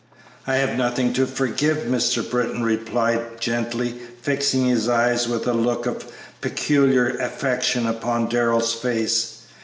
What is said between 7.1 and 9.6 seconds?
affection upon Darrell's face.